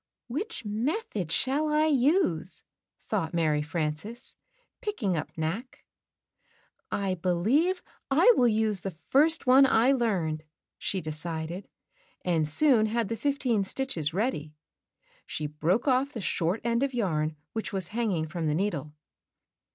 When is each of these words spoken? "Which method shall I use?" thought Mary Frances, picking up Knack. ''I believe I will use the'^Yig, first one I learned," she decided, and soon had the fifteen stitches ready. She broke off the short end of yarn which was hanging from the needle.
"Which 0.25 0.65
method 0.65 1.31
shall 1.31 1.69
I 1.71 1.85
use?" 1.85 2.63
thought 3.05 3.35
Mary 3.35 3.61
Frances, 3.61 4.35
picking 4.81 5.15
up 5.15 5.29
Knack. 5.37 5.85
''I 6.91 7.21
believe 7.21 7.83
I 8.09 8.33
will 8.35 8.47
use 8.47 8.81
the'^Yig, 8.81 8.95
first 9.09 9.45
one 9.45 9.67
I 9.67 9.91
learned," 9.91 10.43
she 10.79 11.01
decided, 11.01 11.67
and 12.25 12.47
soon 12.47 12.87
had 12.87 13.09
the 13.09 13.15
fifteen 13.15 13.63
stitches 13.63 14.11
ready. 14.11 14.55
She 15.27 15.45
broke 15.45 15.87
off 15.87 16.13
the 16.13 16.19
short 16.21 16.61
end 16.63 16.81
of 16.81 16.95
yarn 16.95 17.35
which 17.53 17.71
was 17.71 17.89
hanging 17.89 18.25
from 18.25 18.47
the 18.47 18.55
needle. 18.55 18.93